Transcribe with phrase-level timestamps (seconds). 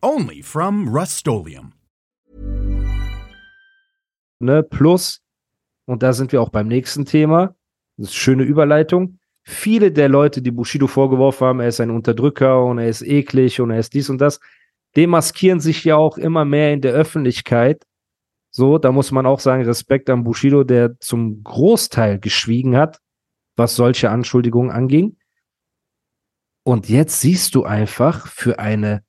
[0.00, 1.26] Only from Rust
[4.40, 5.20] Ne, plus,
[5.86, 7.56] und da sind wir auch beim nächsten Thema,
[7.96, 9.18] das ist eine schöne Überleitung.
[9.42, 13.60] Viele der Leute, die Bushido vorgeworfen haben, er ist ein Unterdrücker und er ist eklig
[13.60, 14.38] und er ist dies und das,
[14.94, 17.84] demaskieren sich ja auch immer mehr in der Öffentlichkeit.
[18.52, 23.00] So, da muss man auch sagen, Respekt an Bushido, der zum Großteil geschwiegen hat,
[23.56, 25.16] was solche Anschuldigungen anging.
[26.62, 29.02] Und jetzt siehst du einfach für eine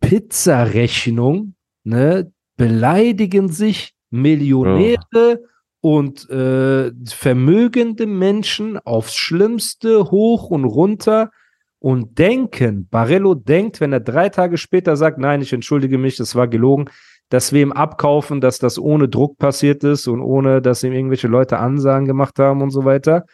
[0.00, 5.40] Pizzarechnung, ne, beleidigen sich Millionäre
[5.80, 5.98] oh.
[5.98, 11.30] und äh, vermögende Menschen aufs Schlimmste hoch und runter
[11.78, 16.34] und denken, Barello denkt, wenn er drei Tage später sagt, nein, ich entschuldige mich, das
[16.34, 16.86] war gelogen,
[17.30, 21.28] dass wir ihm abkaufen, dass das ohne Druck passiert ist und ohne, dass ihm irgendwelche
[21.28, 23.24] Leute Ansagen gemacht haben und so weiter.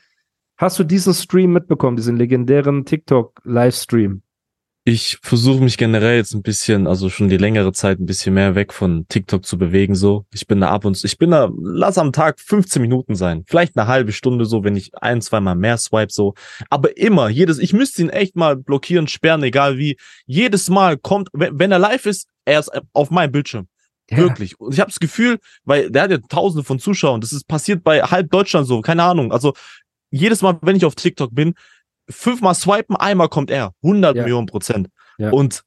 [0.59, 4.23] Hast du diesen Stream mitbekommen, diesen legendären TikTok-Livestream?
[4.89, 8.55] Ich versuche mich generell jetzt ein bisschen, also schon die längere Zeit ein bisschen mehr
[8.55, 10.27] weg von TikTok zu bewegen, so.
[10.33, 13.43] Ich bin da ab und zu, ich bin da, lass am Tag 15 Minuten sein.
[13.49, 16.35] Vielleicht eine halbe Stunde so, wenn ich ein, zwei Mal mehr swipe, so.
[16.71, 19.97] Aber immer, jedes, ich müsste ihn echt mal blockieren, sperren, egal wie.
[20.25, 23.67] Jedes Mal kommt, wenn, wenn er live ist, er ist auf meinem Bildschirm.
[24.09, 24.19] Ja.
[24.19, 24.61] Wirklich.
[24.61, 27.83] Und ich habe das Gefühl, weil der hat ja tausende von Zuschauern, das ist passiert
[27.83, 29.33] bei halb Deutschland so, keine Ahnung.
[29.33, 29.53] Also
[30.11, 31.55] jedes Mal, wenn ich auf TikTok bin,
[32.09, 33.73] fünfmal swipen, einmal kommt er.
[33.83, 34.23] 100 ja.
[34.23, 34.89] Millionen Prozent.
[35.19, 35.31] Ja.
[35.31, 35.63] Und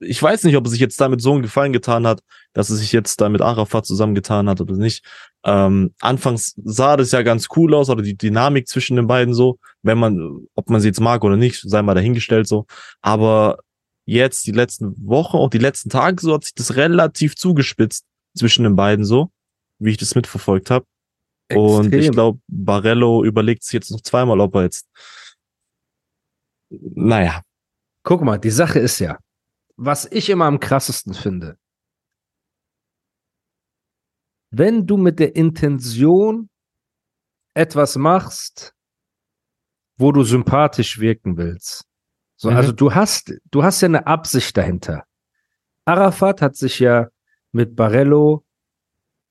[0.00, 2.20] ich weiß nicht, ob er sich jetzt damit so einen Gefallen getan hat,
[2.52, 5.04] dass er sich jetzt da mit Arafat zusammengetan hat oder nicht.
[5.44, 9.58] Ähm, anfangs sah das ja ganz cool aus, oder die Dynamik zwischen den beiden so,
[9.82, 12.66] wenn man, ob man sie jetzt mag oder nicht, sei mal dahingestellt so.
[13.00, 13.58] Aber
[14.04, 18.04] jetzt, die letzten Wochen, auch die letzten Tage so, hat sich das relativ zugespitzt
[18.36, 19.30] zwischen den beiden so,
[19.78, 20.86] wie ich das mitverfolgt habe.
[21.52, 24.88] Und ich glaube, Barello überlegt sich jetzt noch zweimal, ob er jetzt.
[26.70, 27.42] Naja.
[28.02, 29.18] Guck mal, die Sache ist ja,
[29.76, 31.58] was ich immer am krassesten finde,
[34.50, 36.48] wenn du mit der Intention
[37.54, 38.74] etwas machst,
[39.96, 41.84] wo du sympathisch wirken willst.
[42.36, 42.56] So, mhm.
[42.56, 45.04] also du hast, du hast ja eine Absicht dahinter.
[45.84, 47.08] Arafat hat sich ja
[47.52, 48.43] mit Barello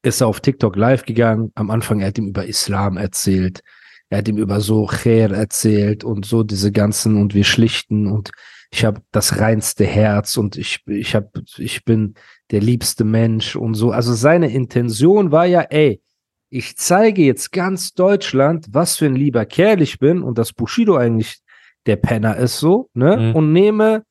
[0.03, 1.51] ist er auf TikTok live gegangen.
[1.55, 3.61] Am Anfang, er hat ihm über Islam erzählt.
[4.09, 8.31] Er hat ihm über so Khair erzählt und so diese ganzen und wir schlichten und
[8.71, 12.15] ich habe das reinste Herz und ich ich habe ich bin
[12.51, 13.91] der liebste Mensch und so.
[13.91, 16.01] Also seine Intention war ja, ey,
[16.49, 20.95] ich zeige jetzt ganz Deutschland, was für ein lieber Kerl ich bin und dass Bushido
[20.95, 21.39] eigentlich
[21.87, 23.17] der Penner ist so, ne?
[23.17, 23.35] Mhm.
[23.35, 24.03] Und nehme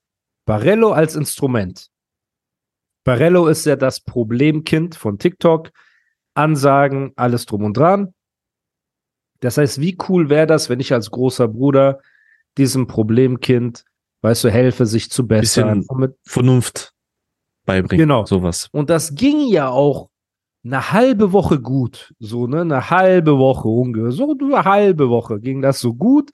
[0.46, 1.91] Barello als Instrument.
[3.04, 5.70] Barello ist ja das Problemkind von TikTok.
[6.34, 8.14] Ansagen, alles drum und dran.
[9.40, 12.00] Das heißt, wie cool wäre das, wenn ich als großer Bruder
[12.56, 13.84] diesem Problemkind,
[14.22, 15.80] weißt du, helfe, sich zu bessern.
[15.80, 16.94] Bisschen mit Vernunft
[17.64, 18.06] beibringen.
[18.06, 18.24] Genau.
[18.24, 18.68] Sowas.
[18.72, 20.08] Und das ging ja auch
[20.64, 22.14] eine halbe Woche gut.
[22.18, 22.60] So, ne?
[22.60, 24.12] Eine halbe Woche ungefähr.
[24.12, 26.30] So eine halbe Woche ging das so gut.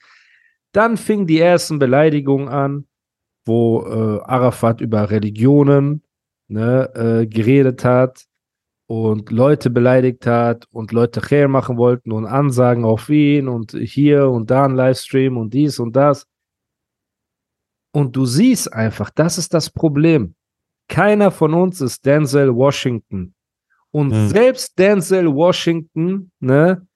[0.71, 2.87] Dann fingen die ersten Beleidigungen an,
[3.45, 6.03] wo äh, Arafat über Religionen
[6.49, 8.25] ne, äh, geredet hat
[8.87, 14.29] und Leute beleidigt hat und Leute her machen wollten und Ansagen auf ihn und hier
[14.29, 16.25] und da ein Livestream und dies und das.
[17.91, 20.35] Und du siehst einfach, das ist das Problem.
[20.87, 23.33] Keiner von uns ist Denzel Washington.
[23.91, 24.27] Und mhm.
[24.29, 26.87] selbst Denzel Washington, ne,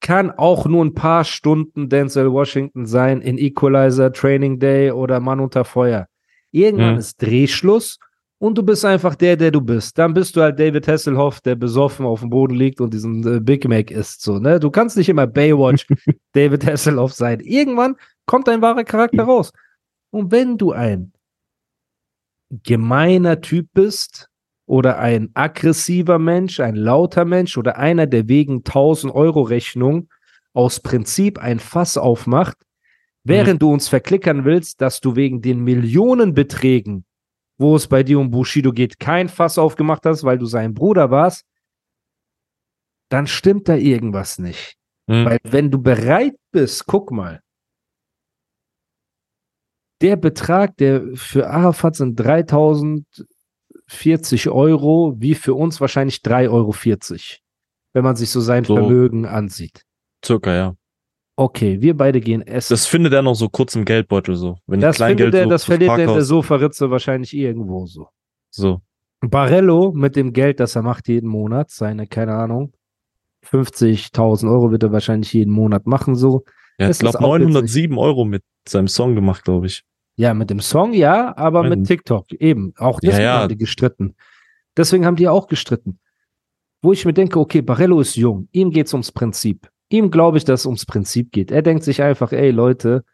[0.00, 5.38] kann auch nur ein paar Stunden Denzel Washington sein in Equalizer, Training Day oder Mann
[5.38, 6.08] unter Feuer.
[6.50, 6.98] Irgendwann mhm.
[6.98, 7.98] ist Drehschluss
[8.42, 9.96] und du bist einfach der, der du bist.
[9.96, 13.38] Dann bist du halt David Hasselhoff, der besoffen auf dem Boden liegt und diesen äh,
[13.38, 14.22] Big Mac isst.
[14.22, 14.58] So, ne?
[14.58, 15.86] Du kannst nicht immer Baywatch
[16.32, 17.38] David Hasselhoff sein.
[17.38, 17.94] Irgendwann
[18.26, 19.52] kommt dein wahrer Charakter raus.
[20.10, 21.12] Und wenn du ein
[22.50, 24.28] gemeiner Typ bist
[24.66, 30.08] oder ein aggressiver Mensch, ein lauter Mensch oder einer, der wegen 1000 Euro Rechnung
[30.52, 32.56] aus Prinzip ein Fass aufmacht,
[33.22, 33.58] während mhm.
[33.60, 37.04] du uns verklickern willst, dass du wegen den Millionenbeträgen
[37.62, 41.10] wo es bei dir um Bushido geht, kein Fass aufgemacht hast, weil du sein Bruder
[41.10, 41.46] warst,
[43.08, 44.76] dann stimmt da irgendwas nicht.
[45.06, 45.24] Mhm.
[45.24, 47.40] Weil wenn du bereit bist, guck mal,
[50.02, 53.06] der Betrag, der für Arafat sind 3000
[53.92, 56.74] 40 Euro, wie für uns wahrscheinlich 3,40 Euro,
[57.92, 58.74] wenn man sich so sein So.
[58.74, 59.84] Vermögen ansieht.
[60.24, 60.74] Circa, ja.
[61.36, 62.72] Okay, wir beide gehen essen.
[62.74, 64.58] Das findet er noch so kurz im Geldbeutel so.
[64.66, 68.08] Wenn Das, Kleingeld findet er, so das verliert er in der Sofaritze wahrscheinlich irgendwo so.
[68.50, 68.82] So.
[69.20, 72.72] Barello mit dem Geld, das er macht jeden Monat, seine, keine Ahnung,
[73.46, 76.44] 50.000 Euro wird er wahrscheinlich jeden Monat machen so.
[76.78, 79.84] Er hat, glaube auch 907 Euro mit seinem Song gemacht, glaube ich.
[80.16, 81.78] Ja, mit dem Song ja, aber Nein.
[81.78, 82.74] mit TikTok eben.
[82.76, 83.40] Auch Ja, deswegen ja.
[83.40, 84.14] haben die gestritten.
[84.76, 85.98] Deswegen haben die auch gestritten.
[86.82, 89.68] Wo ich mir denke, okay, Barello ist jung, ihm geht's ums Prinzip.
[89.92, 91.50] Ihm glaube ich, dass es ums Prinzip geht.
[91.50, 93.04] Er denkt sich einfach, ey Leute,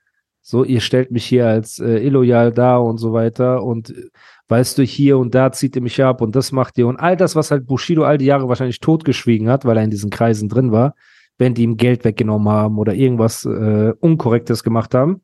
[0.40, 4.10] so ihr stellt mich hier als äh, illoyal dar und so weiter und äh,
[4.46, 7.16] weißt du, hier und da zieht ihr mich ab und das macht ihr und all
[7.16, 10.48] das, was halt Bushido all die Jahre wahrscheinlich totgeschwiegen hat, weil er in diesen Kreisen
[10.48, 10.94] drin war,
[11.36, 15.22] wenn die ihm Geld weggenommen haben oder irgendwas äh, Unkorrektes gemacht haben,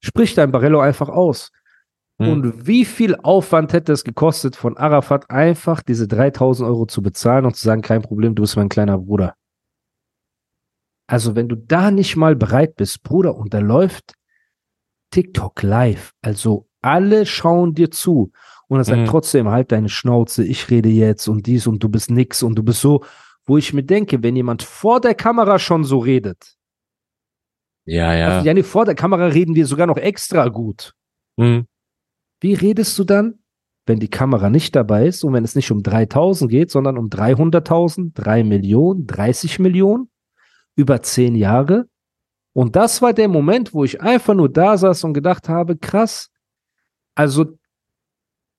[0.00, 1.52] spricht ein Barello einfach aus.
[2.18, 2.28] Hm.
[2.28, 7.46] Und wie viel Aufwand hätte es gekostet, von Arafat einfach diese 3000 Euro zu bezahlen
[7.46, 9.36] und zu sagen, kein Problem, du bist mein kleiner Bruder.
[11.06, 14.14] Also wenn du da nicht mal bereit bist, Bruder, und da läuft
[15.10, 18.32] TikTok live, also alle schauen dir zu
[18.68, 19.06] und er sagt Mhm.
[19.06, 22.62] trotzdem, halt deine Schnauze, ich rede jetzt und dies und du bist nix und du
[22.62, 23.04] bist so,
[23.46, 26.56] wo ich mir denke, wenn jemand vor der Kamera schon so redet,
[27.84, 28.26] Ja, ja.
[28.28, 30.92] also, ja, nee, vor der Kamera reden wir sogar noch extra gut.
[31.38, 31.66] Hm.
[32.40, 33.38] Wie redest du dann,
[33.86, 37.08] wenn die Kamera nicht dabei ist und wenn es nicht um 3000 geht, sondern um
[37.08, 40.08] 300.000, 3 Millionen, 30 Millionen
[40.76, 41.88] über 10 Jahre?
[42.52, 46.30] Und das war der Moment, wo ich einfach nur da saß und gedacht habe, krass,
[47.14, 47.58] also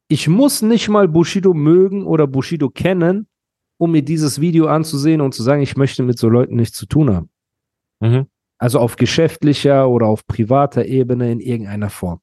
[0.07, 3.27] ich muss nicht mal Bushido mögen oder Bushido kennen,
[3.77, 6.85] um mir dieses Video anzusehen und zu sagen, ich möchte mit so Leuten nichts zu
[6.85, 7.29] tun haben.
[7.99, 8.27] Mhm.
[8.57, 12.19] Also auf geschäftlicher oder auf privater Ebene in irgendeiner Form.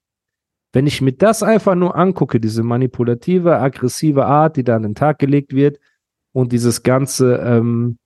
[0.72, 4.94] Wenn ich mir das einfach nur angucke, diese manipulative, aggressive Art, die da an den
[4.96, 5.78] Tag gelegt wird
[6.32, 7.98] und dieses ganze ähm,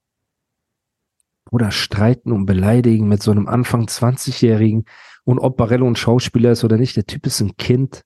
[1.50, 4.84] oder Streiten und Beleidigen mit so einem Anfang 20-Jährigen
[5.24, 8.02] und ob Barello ein Schauspieler ist oder nicht, der Typ ist ein Kind.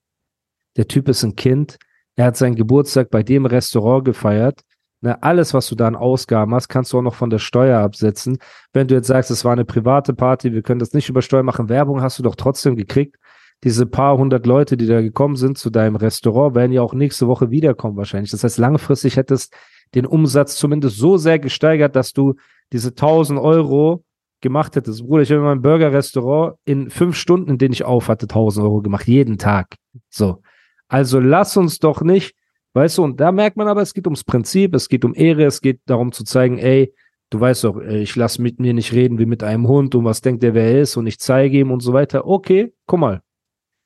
[0.77, 1.79] Der Typ ist ein Kind.
[2.17, 4.63] Er hat seinen Geburtstag bei dem Restaurant gefeiert.
[5.03, 7.81] Ne, alles, was du da an Ausgaben hast, kannst du auch noch von der Steuer
[7.81, 8.39] absetzen.
[8.73, 11.43] Wenn du jetzt sagst, es war eine private Party, wir können das nicht über Steuer
[11.43, 13.17] machen, Werbung hast du doch trotzdem gekriegt.
[13.65, 17.29] Diese paar hundert Leute, die da gekommen sind zu deinem Restaurant, werden ja auch nächste
[17.29, 18.31] Woche wiederkommen wahrscheinlich.
[18.31, 19.55] Das heißt, langfristig hättest
[19.95, 22.35] den Umsatz zumindest so sehr gesteigert, dass du
[22.73, 24.05] diese 1000 Euro
[24.41, 25.07] gemacht hättest.
[25.07, 28.65] Bruder, ich habe in meinem Burger-Restaurant in fünf Stunden, in denen ich auf hatte, 1000
[28.65, 29.77] Euro gemacht, jeden Tag.
[30.11, 30.43] So.
[30.89, 32.35] Also lass uns doch nicht,
[32.75, 35.45] weißt du, und da merkt man aber, es geht ums Prinzip, es geht um Ehre,
[35.45, 36.93] es geht darum zu zeigen, ey,
[37.31, 40.05] du weißt doch, ey, ich lass mit mir nicht reden wie mit einem Hund und
[40.05, 42.27] was denkt der, wer er ist und ich zeige ihm und so weiter.
[42.27, 43.23] Okay, guck mal.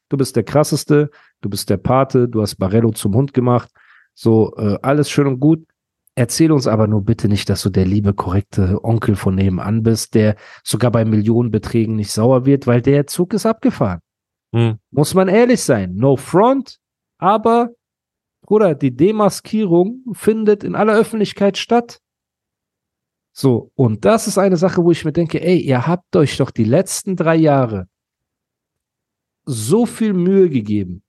[0.08, 1.10] Du bist der krasseste,
[1.40, 3.70] du bist der Pate, du hast Barello zum Hund gemacht.
[4.14, 5.64] So, äh, alles schön und gut.
[6.18, 10.14] Erzähl uns aber nur bitte nicht, dass du der liebe, korrekte Onkel von nebenan bist,
[10.14, 14.00] der sogar bei Millionenbeträgen nicht sauer wird, weil der Zug ist abgefahren.
[14.54, 14.78] Hm.
[14.90, 15.94] Muss man ehrlich sein.
[15.94, 16.78] No front,
[17.18, 17.70] aber,
[18.40, 22.00] Bruder, die Demaskierung findet in aller Öffentlichkeit statt.
[23.32, 26.50] So, und das ist eine Sache, wo ich mir denke, ey, ihr habt euch doch
[26.50, 27.88] die letzten drei Jahre
[29.44, 31.02] so viel Mühe gegeben,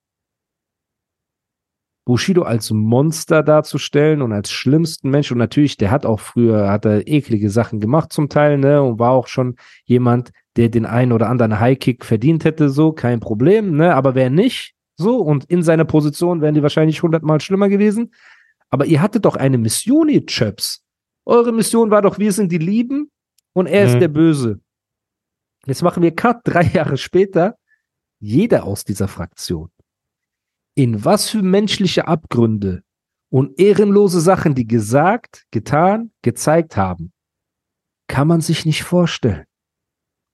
[2.08, 5.30] Bushido als Monster darzustellen und als schlimmsten Mensch.
[5.30, 8.98] Und natürlich, der hat auch früher, hat er eklige Sachen gemacht zum Teil, ne, und
[8.98, 13.76] war auch schon jemand, der den einen oder anderen Highkick verdient hätte, so, kein Problem,
[13.76, 18.14] ne, aber wer nicht, so, und in seiner Position wären die wahrscheinlich hundertmal schlimmer gewesen.
[18.70, 20.86] Aber ihr hattet doch eine Mission, ihr Chaps.
[21.26, 23.12] Eure Mission war doch, wir sind die Lieben
[23.52, 24.00] und er ist Mhm.
[24.00, 24.60] der Böse.
[25.66, 27.58] Jetzt machen wir Cut drei Jahre später.
[28.20, 29.70] Jeder aus dieser Fraktion.
[30.78, 32.84] In was für menschliche Abgründe
[33.30, 37.12] und ehrenlose Sachen, die gesagt, getan, gezeigt haben,
[38.08, 39.46] kann man sich nicht vorstellen.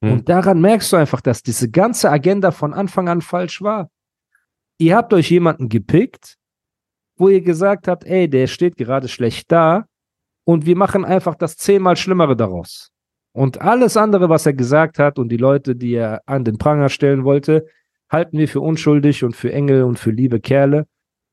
[0.03, 0.11] Hm.
[0.11, 3.89] Und daran merkst du einfach, dass diese ganze Agenda von Anfang an falsch war.
[4.79, 6.35] Ihr habt euch jemanden gepickt,
[7.15, 9.85] wo ihr gesagt habt, ey, der steht gerade schlecht da
[10.43, 12.91] und wir machen einfach das zehnmal Schlimmere daraus.
[13.31, 16.89] Und alles andere, was er gesagt hat und die Leute, die er an den Pranger
[16.89, 17.65] stellen wollte,
[18.13, 20.87] halten wir für unschuldig und für Engel und für liebe Kerle.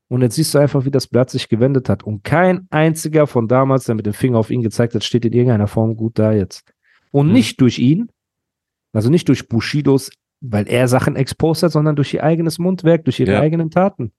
[0.09, 2.03] Und jetzt siehst du einfach, wie das Blatt sich gewendet hat.
[2.03, 5.31] Und kein einziger von damals, der mit dem Finger auf ihn gezeigt hat, steht in
[5.31, 6.63] irgendeiner Form gut da jetzt.
[7.11, 7.33] Und Hm.
[7.33, 8.09] nicht durch ihn,
[8.91, 10.11] also nicht durch Bushidos,
[10.41, 13.39] weil er Sachen exposed hat, sondern durch ihr eigenes Mundwerk, durch ihre Ja.
[13.39, 14.11] eigenen Taten.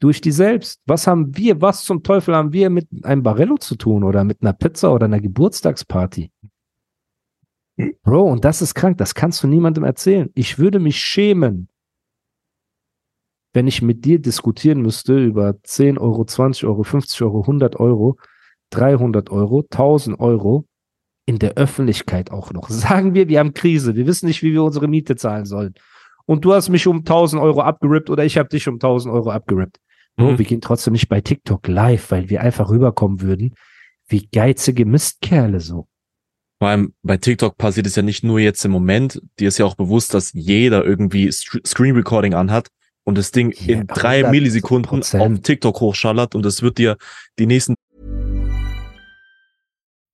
[0.00, 0.80] Durch die selbst.
[0.86, 4.40] Was haben wir, was zum Teufel haben wir mit einem Barello zu tun oder mit
[4.40, 6.30] einer Pizza oder einer Geburtstagsparty?
[8.02, 10.30] Bro, und das ist krank, das kannst du niemandem erzählen.
[10.34, 11.68] Ich würde mich schämen,
[13.52, 18.16] wenn ich mit dir diskutieren müsste über 10 Euro, 20 Euro, 50 Euro, 100 Euro,
[18.70, 20.66] 300 Euro, 1000 Euro,
[21.26, 22.68] in der Öffentlichkeit auch noch.
[22.70, 25.74] Sagen wir, wir haben Krise, wir wissen nicht, wie wir unsere Miete zahlen sollen.
[26.26, 29.30] Und du hast mich um 1000 Euro abgerippt oder ich habe dich um 1000 Euro
[29.30, 29.78] abgerippt.
[30.16, 30.38] Mhm.
[30.38, 33.54] wir gehen trotzdem nicht bei TikTok live, weil wir einfach rüberkommen würden,
[34.06, 35.86] wie geizige Mistkerle so.
[36.60, 39.64] Vor allem bei TikTok passiert es ja nicht nur jetzt im Moment, dir ist ja
[39.64, 42.68] auch bewusst, dass jeder irgendwie Screen Recording anhat
[43.04, 46.98] und das Ding ja, in drei Millisekunden auf TikTok hochschallert und es wird dir
[47.38, 47.74] die nächsten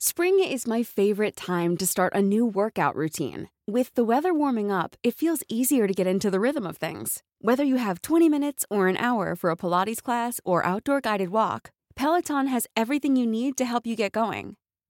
[0.01, 3.49] Spring is my favorite time to start a new workout routine.
[3.67, 7.25] With the weather warming up, it feels easier to get into the rhythm of things.
[7.41, 11.31] Whether you have 20 minutes or an hour for a Pilates class or outdoor guided
[11.31, 14.55] walk, Peloton has everything you need to help you get going.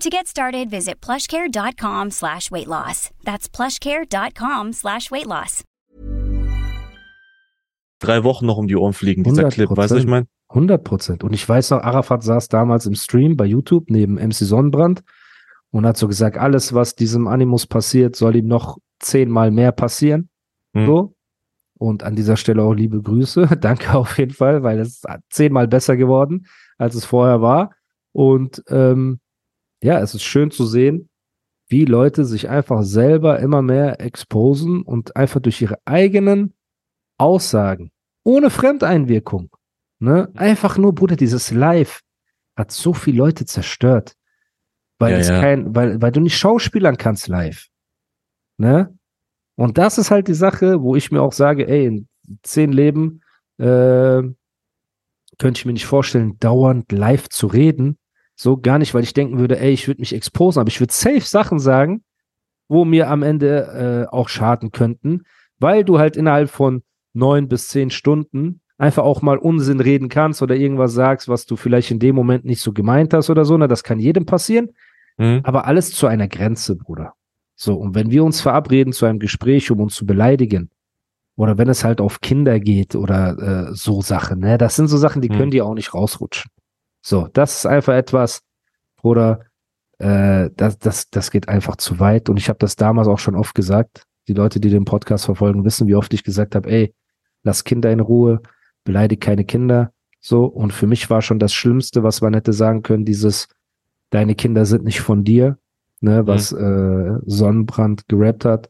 [0.00, 3.10] To get started, visit plushcare.com slash weight loss.
[3.24, 5.64] That's plushcare.com slash weight loss.
[7.98, 10.26] Drei Wochen noch um die Ohren fliegen, dieser Clip, weißt du, ich meine?
[10.50, 11.24] 100 Prozent.
[11.24, 15.02] Und ich weiß noch, Arafat saß damals im Stream bei YouTube neben MC Sonnenbrand
[15.70, 20.28] und hat so gesagt, alles, was diesem Animus passiert, soll ihm noch zehnmal mehr passieren.
[20.74, 20.86] Hm.
[20.86, 21.14] So.
[21.78, 23.48] Und an dieser Stelle auch liebe Grüße.
[23.60, 27.72] Danke auf jeden Fall, weil es ist zehnmal besser geworden, als es vorher war.
[28.12, 29.20] Und ähm,
[29.82, 31.08] ja, es ist schön zu sehen,
[31.68, 36.54] wie Leute sich einfach selber immer mehr exposen und einfach durch ihre eigenen
[37.18, 37.90] Aussagen,
[38.24, 39.50] ohne Fremdeinwirkung,
[39.98, 42.02] ne, einfach nur, Bruder, dieses Live
[42.56, 44.14] hat so viele Leute zerstört.
[44.98, 45.40] Weil ja, es ja.
[45.40, 47.66] kein, weil, weil du nicht schauspielern kannst live.
[48.56, 48.96] Ne?
[49.56, 52.08] Und das ist halt die Sache, wo ich mir auch sage, ey, in
[52.42, 53.20] zehn Leben
[53.58, 54.22] äh,
[55.38, 57.98] könnte ich mir nicht vorstellen, dauernd live zu reden,
[58.36, 60.92] so gar nicht, weil ich denken würde, ey, ich würde mich exposen, aber ich würde
[60.92, 62.04] safe Sachen sagen,
[62.68, 65.22] wo mir am Ende äh, auch schaden könnten,
[65.58, 66.82] weil du halt innerhalb von
[67.14, 71.56] neun bis zehn Stunden einfach auch mal Unsinn reden kannst oder irgendwas sagst, was du
[71.56, 73.56] vielleicht in dem Moment nicht so gemeint hast oder so.
[73.56, 73.68] Ne?
[73.68, 74.70] Das kann jedem passieren.
[75.16, 75.40] Mhm.
[75.44, 77.14] Aber alles zu einer Grenze, Bruder.
[77.54, 80.70] So, und wenn wir uns verabreden zu einem Gespräch, um uns zu beleidigen,
[81.36, 84.96] oder wenn es halt auf Kinder geht oder äh, so Sachen, ne, das sind so
[84.96, 85.36] Sachen, die mhm.
[85.36, 86.50] können die auch nicht rausrutschen.
[87.06, 88.42] So, das ist einfach etwas,
[89.00, 89.42] oder
[89.98, 92.28] äh, das, das, das geht einfach zu weit.
[92.28, 94.02] Und ich habe das damals auch schon oft gesagt.
[94.26, 96.92] Die Leute, die den Podcast verfolgen, wissen, wie oft ich gesagt habe, ey,
[97.44, 98.42] lass Kinder in Ruhe,
[98.82, 99.92] beleidig keine Kinder.
[100.18, 103.46] So, und für mich war schon das Schlimmste, was man hätte sagen können, dieses,
[104.10, 105.58] deine Kinder sind nicht von dir,
[106.00, 106.58] ne, was mhm.
[106.58, 108.68] äh, Sonnenbrand gerappt hat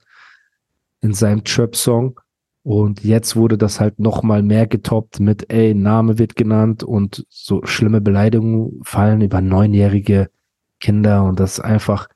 [1.00, 2.20] in seinem Trap-Song.
[2.66, 7.24] Und jetzt wurde das halt noch mal mehr getoppt mit, ey, Name wird genannt und
[7.28, 10.30] so schlimme Beleidigungen fallen über neunjährige
[10.80, 12.08] Kinder und das ist einfach,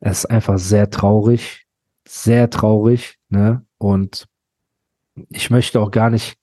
[0.00, 1.64] es ist einfach sehr traurig,
[2.06, 3.64] sehr traurig, ne?
[3.78, 4.26] Und
[5.30, 6.36] ich möchte auch gar nicht,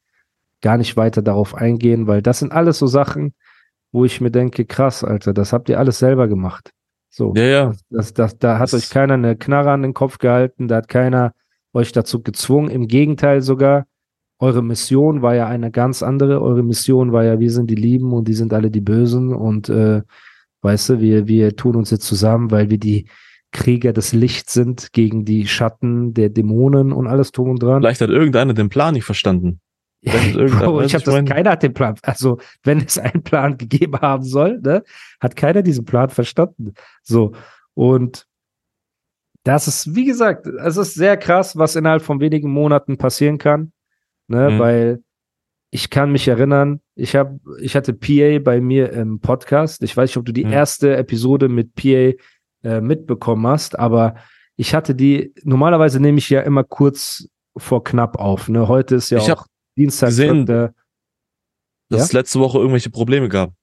[0.61, 3.35] gar nicht weiter darauf eingehen, weil das sind alles so Sachen,
[3.91, 6.71] wo ich mir denke, krass, Alter, das habt ihr alles selber gemacht.
[7.11, 7.35] So.
[7.35, 7.73] Ja, ja.
[7.91, 10.87] Das, das, da hat das euch keiner eine Knarre an den Kopf gehalten, da hat
[10.87, 11.35] keiner
[11.73, 12.69] euch dazu gezwungen.
[12.69, 13.85] Im Gegenteil sogar,
[14.39, 16.41] eure Mission war ja eine ganz andere.
[16.41, 19.33] Eure Mission war ja, wir sind die Lieben und die sind alle die Bösen.
[19.33, 20.01] Und äh,
[20.61, 23.07] weißt du, wir, wir tun uns jetzt zusammen, weil wir die
[23.51, 27.81] Krieger des Lichts sind gegen die Schatten der Dämonen und alles drum und dran.
[27.81, 29.59] Vielleicht hat irgendeiner den Plan nicht verstanden.
[30.01, 34.23] Bro, ich habe das, keiner hat den Plan, also wenn es einen Plan gegeben haben
[34.23, 34.81] soll, ne,
[35.19, 36.73] hat keiner diesen Plan verstanden.
[37.03, 37.33] So
[37.73, 38.25] und
[39.43, 43.71] das ist, wie gesagt, es ist sehr krass, was innerhalb von wenigen Monaten passieren kann,
[44.27, 44.59] ne, mhm.
[44.59, 45.03] weil
[45.71, 49.83] ich kann mich erinnern, ich habe, ich hatte PA bei mir im Podcast.
[49.83, 50.51] Ich weiß nicht, ob du die mhm.
[50.51, 52.13] erste Episode mit PA
[52.63, 54.15] äh, mitbekommen hast, aber
[54.55, 58.49] ich hatte die, normalerweise nehme ich ja immer kurz vor knapp auf.
[58.49, 58.67] Ne?
[58.67, 59.45] Heute ist ja ich auch
[59.77, 60.09] Dienstag.
[60.09, 60.71] Gesehen, dass
[61.89, 61.97] ja?
[61.97, 63.53] es letzte Woche irgendwelche Probleme gab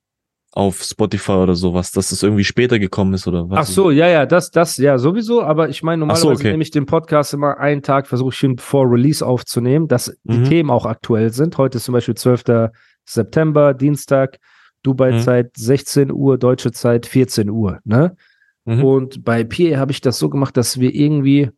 [0.56, 3.58] auf Spotify oder sowas, dass es irgendwie später gekommen ist oder was?
[3.58, 6.50] Ach so, ja, ja, das, das, ja, sowieso, aber ich meine, normalerweise so, okay.
[6.50, 10.38] nehme ich den Podcast immer einen Tag, versuche ich ihn vor Release aufzunehmen, dass die
[10.38, 10.44] mhm.
[10.44, 11.58] Themen auch aktuell sind.
[11.58, 12.70] Heute ist zum Beispiel 12.
[13.04, 14.38] September, Dienstag,
[14.82, 15.62] Dubai-Zeit mhm.
[15.62, 18.16] 16 Uhr, deutsche Zeit 14 Uhr, ne?
[18.64, 18.82] Mhm.
[18.82, 21.50] Und bei PA habe ich das so gemacht, dass wir irgendwie,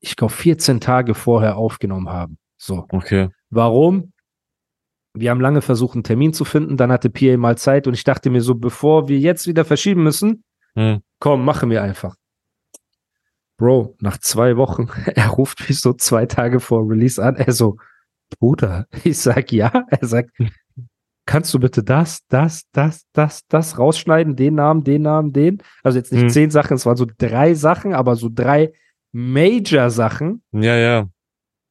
[0.00, 2.38] ich glaube, 14 Tage vorher aufgenommen haben.
[2.56, 2.86] So.
[2.88, 3.28] Okay.
[3.50, 4.13] Warum?
[5.16, 6.76] Wir haben lange versucht, einen Termin zu finden.
[6.76, 10.02] Dann hatte PA mal Zeit und ich dachte mir so, bevor wir jetzt wieder verschieben
[10.02, 10.42] müssen,
[10.76, 11.00] Hm.
[11.20, 12.16] komm, machen wir einfach.
[13.56, 17.36] Bro, nach zwei Wochen, er ruft mich so zwei Tage vor Release an.
[17.36, 17.76] Er so,
[18.40, 19.84] Bruder, ich sag ja.
[19.88, 20.30] Er sagt,
[21.26, 25.62] kannst du bitte das, das, das, das, das rausschneiden, den Namen, den Namen, den?
[25.84, 26.28] Also jetzt nicht Hm.
[26.30, 28.72] zehn Sachen, es waren so drei Sachen, aber so drei
[29.12, 31.08] Major-Sachen, Ja, ja.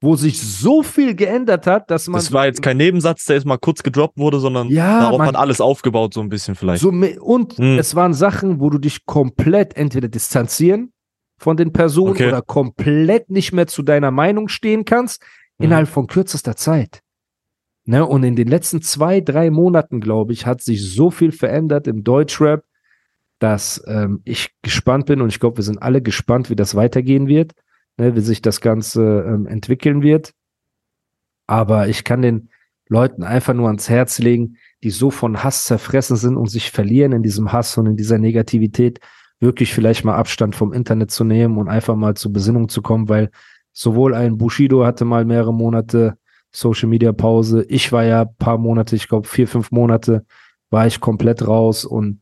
[0.03, 2.19] Wo sich so viel geändert hat, dass man.
[2.19, 5.27] Das war jetzt kein Nebensatz, der jetzt mal kurz gedroppt wurde, sondern Ja, darauf man-
[5.29, 6.81] hat alles aufgebaut, so ein bisschen vielleicht.
[6.81, 7.79] So, und Hm.
[7.79, 10.91] es waren Sachen, wo du dich komplett entweder distanzieren
[11.39, 12.27] von den Personen Okay.
[12.27, 15.21] oder komplett nicht mehr zu deiner Meinung stehen kannst,
[15.57, 15.65] Mhm.
[15.65, 16.99] innerhalb von kürzester Zeit.
[17.85, 18.05] Ne?
[18.05, 22.03] Und in den letzten zwei, drei Monaten, glaube ich, hat sich so viel verändert im
[22.03, 22.63] Deutschrap,
[23.39, 27.27] dass ähm, ich gespannt bin und ich glaube, wir sind alle gespannt, wie das weitergehen
[27.27, 27.51] wird,
[27.97, 28.15] ne?
[28.15, 30.33] wie sich das Ganze ähm, entwickeln wird.
[31.47, 32.49] Aber ich kann den
[32.87, 37.11] Leuten einfach nur ans Herz legen, die so von Hass zerfressen sind und sich verlieren
[37.11, 38.99] in diesem Hass und in dieser Negativität,
[39.39, 43.09] wirklich vielleicht mal Abstand vom Internet zu nehmen und einfach mal zur Besinnung zu kommen,
[43.09, 43.29] weil
[43.71, 46.17] sowohl ein Bushido hatte mal mehrere Monate
[46.51, 47.65] Social Media Pause.
[47.67, 50.25] Ich war ja paar Monate, ich glaube vier, fünf Monate,
[50.69, 52.21] war ich komplett raus und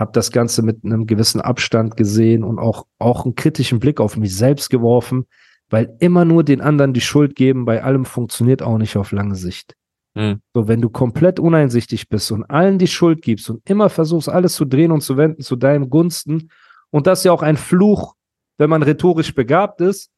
[0.00, 4.16] habe das Ganze mit einem gewissen Abstand gesehen und auch, auch einen kritischen Blick auf
[4.16, 5.26] mich selbst geworfen,
[5.68, 9.36] weil immer nur den anderen die Schuld geben bei allem funktioniert auch nicht auf lange
[9.36, 9.76] Sicht.
[10.16, 10.40] Hm.
[10.54, 14.54] So, wenn du komplett uneinsichtig bist und allen die Schuld gibst und immer versuchst, alles
[14.54, 16.50] zu drehen und zu wenden zu deinem Gunsten,
[16.90, 18.14] und das ist ja auch ein Fluch,
[18.58, 20.10] wenn man rhetorisch begabt ist,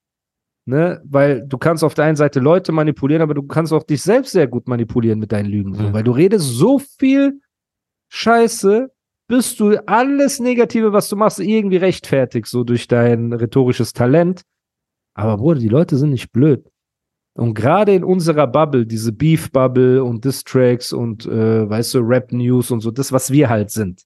[0.65, 4.01] ne, weil du kannst auf der einen Seite Leute manipulieren, aber du kannst auch dich
[4.03, 5.93] selbst sehr gut manipulieren mit deinen Lügen, so, Mhm.
[5.93, 7.41] weil du redest so viel
[8.09, 8.91] Scheiße,
[9.33, 14.43] bis du alles Negative, was du machst, irgendwie rechtfertigst, so durch dein rhetorisches Talent.
[15.15, 16.69] Aber Bruder, die Leute sind nicht blöd.
[17.33, 22.81] Und gerade in unserer Bubble, diese Beef-Bubble und Distracks und, äh, weißt du, Rap-News und
[22.81, 24.03] so, das, was wir halt sind.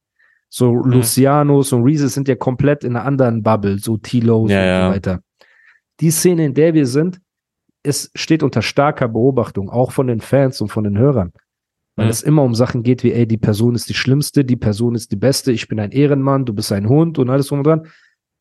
[0.49, 4.65] So Lucianos und Reeses sind ja komplett in einer anderen Bubble, so Tilos Ja, und
[4.65, 4.87] ja.
[4.87, 5.21] so weiter.
[5.99, 7.21] Die Szene, in der wir sind,
[7.83, 11.33] es steht unter starker Beobachtung, auch von den Fans und von den Hörern.
[11.97, 12.11] Weil Mhm.
[12.11, 15.11] es immer um Sachen geht wie, ey, die Person ist die Schlimmste, die Person ist
[15.13, 17.87] die Beste, ich bin ein Ehrenmann, du bist ein Hund und alles drum und dran.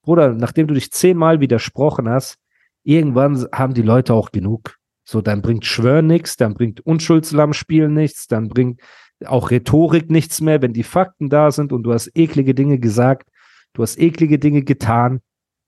[0.03, 2.37] Bruder, nachdem du dich zehnmal widersprochen hast,
[2.83, 4.75] irgendwann haben die Leute auch genug.
[5.07, 8.81] So, dann bringt Schwör nichts, dann bringt Unschuldslammspiel nichts, dann bringt
[9.25, 13.29] auch Rhetorik nichts mehr, wenn die Fakten da sind und du hast eklige Dinge gesagt,
[13.73, 15.21] du hast eklige Dinge getan,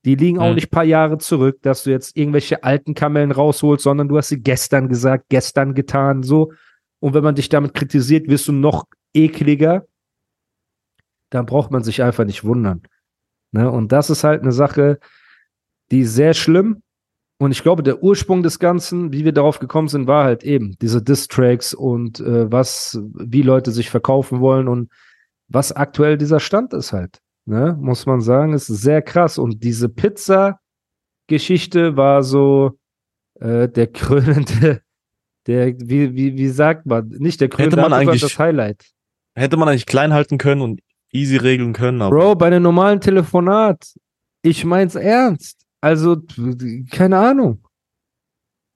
[0.04, 0.54] die liegen auch Mhm.
[0.56, 4.40] nicht paar Jahre zurück, dass du jetzt irgendwelche alten Kamellen rausholst, sondern du hast sie
[4.42, 6.52] gestern gesagt, gestern getan, so.
[7.00, 9.86] Und wenn man dich damit kritisiert, wirst du noch ekliger.
[11.30, 12.82] Dann braucht man sich einfach nicht wundern.
[13.52, 13.70] Ne?
[13.70, 14.98] Und das ist halt eine Sache,
[15.90, 16.82] die ist sehr schlimm.
[17.40, 20.76] Und ich glaube, der Ursprung des Ganzen, wie wir darauf gekommen sind, war halt eben
[20.80, 24.90] diese Diss-Tracks und äh, was, wie Leute sich verkaufen wollen und
[25.46, 27.20] was aktuell dieser Stand ist halt.
[27.46, 27.76] Ne?
[27.80, 29.38] Muss man sagen, ist sehr krass.
[29.38, 32.76] Und diese Pizza-Geschichte war so
[33.40, 34.82] äh, der krönende,
[35.48, 38.84] der, wie, wie, wie sagt man, nicht der krönende, man eigentlich- das Highlight.
[39.34, 40.80] Hätte man eigentlich klein halten können und
[41.12, 43.94] easy regeln können, aber Bro, bei einem normalen Telefonat,
[44.42, 45.64] ich mein's ernst.
[45.80, 46.16] Also,
[46.90, 47.64] keine Ahnung.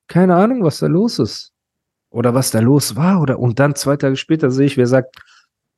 [0.09, 1.53] Keine Ahnung, was da los ist.
[2.11, 3.21] Oder was da los war.
[3.21, 5.17] Oder und dann zwei Tage später sehe ich, wer sagt,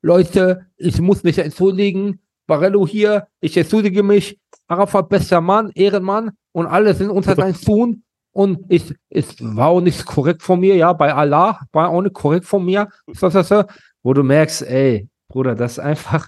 [0.02, 2.20] Leute, ich muss mich entschuldigen.
[2.46, 4.38] Barello hier, ich entschuldige mich.
[4.66, 8.03] Arafat, bester Mann, Ehrenmann und alle sind unter seinen Tun.
[8.34, 12.14] Und ich, es war auch nicht korrekt von mir, ja, bei Allah war auch nicht
[12.14, 12.88] korrekt von mir.
[13.12, 13.64] So, so, so.
[14.02, 16.26] Wo du merkst, ey, Bruder, das ist einfach.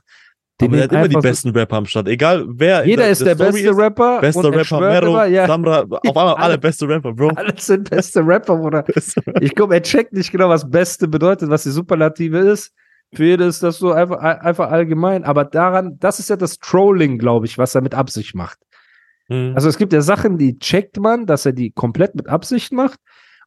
[0.61, 2.07] die aber er hat immer die besten Rapper am Start.
[2.09, 2.87] Egal wer.
[2.87, 4.21] jeder der- ist der Story beste Rapper.
[4.21, 7.29] Bester er Rapper, Mero, ja, Samra, auf einmal alle Alle- beste Rapper, Bro.
[7.35, 8.85] alles sind beste Rapper, Bruder.
[9.40, 12.73] Ich glaube, er checkt nicht genau, was Beste bedeutet, was die Superlative ist.
[13.14, 15.25] Für jeden ist das so einfach, einfach allgemein.
[15.25, 18.59] Aber daran, das ist ja das Trolling, glaube ich, was er mit Absicht macht.
[19.28, 19.52] Mhm.
[19.54, 22.98] Also es gibt ja Sachen, die checkt man, dass er die komplett mit Absicht macht.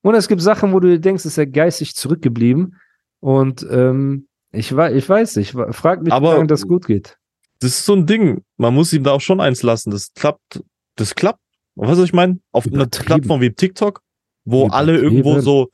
[0.01, 2.75] Und es gibt Sachen, wo du dir denkst, ist er geistig zurückgeblieben.
[3.19, 7.17] Und ähm, ich, ich weiß nicht, frag mich, Aber- wie lange das gut geht.
[7.59, 8.43] das ist so ein Ding.
[8.57, 9.91] Man muss ihm da auch schon eins lassen.
[9.91, 10.63] Das klappt,
[10.95, 11.41] das klappt.
[11.75, 12.39] Weißt du, was ich meine?
[12.51, 12.87] Auf einer.
[12.87, 14.01] Plattform wie TikTok,
[14.45, 15.69] wo alle irgendwo so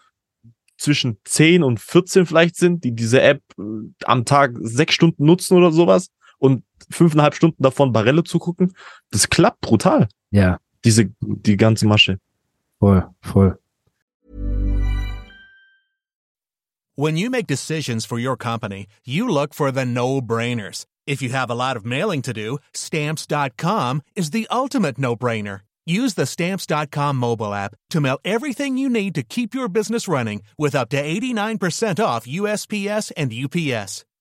[0.78, 3.64] zwischen 10 und 14 vielleicht sind, die diese App äh,
[4.04, 8.74] am Tag sechs Stunden nutzen oder sowas und fünfeinhalb Stunden davon Barelle zugucken.
[9.12, 10.08] Das klappt brutal.
[10.32, 12.20] Ja, Diese, die ganze Masche.
[12.80, 13.58] voll, voll.
[16.98, 20.86] When you make decisions for your company, you look for the no brainers.
[21.06, 25.62] If you have a lot of mailing to do, stamps.com is the ultimate no brainer.
[25.86, 30.42] Use the Stamps.com mobile app to mail everything you need to keep your business running
[30.58, 34.04] with up to 89% off USPS and UPS.